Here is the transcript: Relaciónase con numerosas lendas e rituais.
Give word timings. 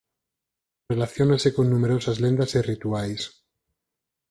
Relaciónase 0.91 1.49
con 1.55 1.65
numerosas 1.73 2.17
lendas 2.23 2.51
e 2.57 2.59
rituais. 2.71 3.21